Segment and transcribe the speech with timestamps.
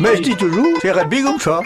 [0.00, 1.60] Mais je dis toujours, c'est rugby comme ça.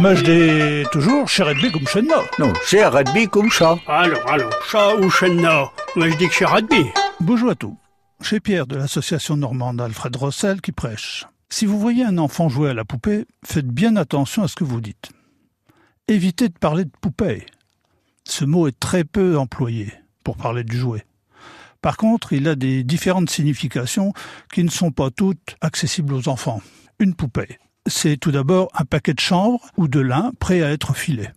[0.00, 2.10] Mais je dis toujours, chez rugby comme chez nous.
[2.40, 3.78] Non, c'est rugby comme ça.
[3.86, 6.86] Alors, alors, chat ou chenna Moi, je dis que c'est rugby.
[7.20, 7.76] Bonjour à tous.
[8.22, 11.26] Chez Pierre de l'association normande Alfred Rossel qui prêche.
[11.48, 14.64] Si vous voyez un enfant jouer à la poupée, faites bien attention à ce que
[14.64, 15.10] vous dites.
[16.08, 17.46] Évitez de parler de poupée.
[18.24, 19.92] Ce mot est très peu employé
[20.24, 21.06] pour parler du jouet.
[21.82, 24.12] Par contre, il a des différentes significations
[24.52, 26.60] qui ne sont pas toutes accessibles aux enfants.
[26.98, 30.94] Une poupée, c'est tout d'abord un paquet de chanvre ou de lin prêt à être
[30.94, 31.28] filé.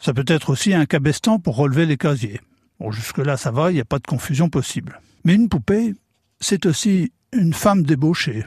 [0.00, 2.40] Ça peut être aussi un cabestan pour relever les casiers.
[2.80, 5.00] Bon, jusque-là, ça va, il n'y a pas de confusion possible.
[5.24, 5.94] Mais une poupée,
[6.40, 8.44] c'est aussi une femme débauchée.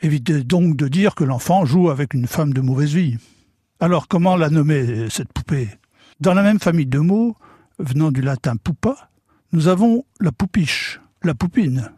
[0.00, 3.16] Évitez donc de dire que l'enfant joue avec une femme de mauvaise vie.
[3.80, 5.68] Alors comment la nommer, cette poupée?
[6.20, 7.36] Dans la même famille de mots,
[7.78, 9.10] venant du latin pupa,
[9.52, 11.90] nous avons la poupiche, la poupine.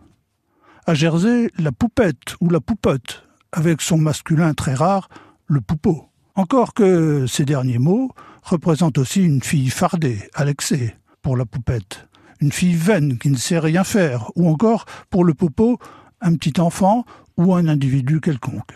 [0.86, 5.08] À Jersey, la poupette ou la poupote, avec son masculin très rare,
[5.46, 6.06] le poupeau.
[6.34, 8.10] Encore que ces derniers mots
[8.42, 12.08] représentent aussi une fille fardée, l'excès, pour la poupette,
[12.40, 15.78] une fille vaine qui ne sait rien faire, ou encore, pour le popo,
[16.20, 17.04] un petit enfant
[17.36, 18.74] ou un individu quelconque.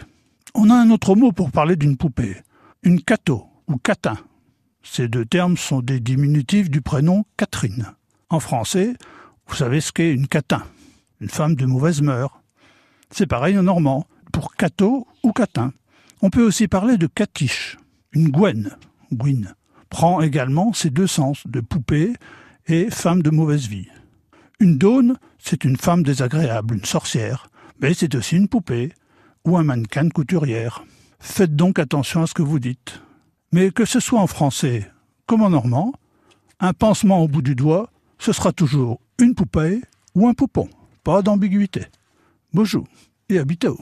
[0.54, 2.36] On a un autre mot pour parler d'une poupée,
[2.82, 4.16] une cato ou catin.
[4.82, 7.92] Ces deux termes sont des diminutifs du prénom Catherine.
[8.28, 8.94] En français,
[9.46, 10.62] vous savez ce qu'est une catin,
[11.20, 12.40] une femme de mauvaise mœurs.
[13.10, 15.72] C'est pareil en normand, pour cato ou catin.
[16.20, 17.78] On peut aussi parler de catiche,
[18.12, 18.76] une gwen,
[19.12, 19.54] gwyn,
[19.90, 22.12] prend également ces deux sens de poupée
[22.66, 23.86] et femme de mauvaise vie.
[24.58, 27.48] Une daune, c'est une femme désagréable, une sorcière,
[27.80, 28.92] mais c'est aussi une poupée
[29.44, 30.84] ou un mannequin couturière.
[31.20, 33.00] Faites donc attention à ce que vous dites.
[33.52, 34.90] Mais que ce soit en français
[35.26, 35.92] comme en normand,
[36.58, 37.88] un pansement au bout du doigt,
[38.18, 39.80] ce sera toujours une poupée
[40.16, 40.68] ou un poupon.
[41.04, 41.86] Pas d'ambiguïté.
[42.52, 42.84] Bonjour
[43.28, 43.78] et à bientôt.